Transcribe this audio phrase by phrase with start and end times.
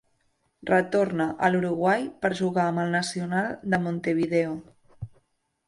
[0.69, 4.59] Retorna a l'Uruguai per jugar amb el Nacional de Montevideo.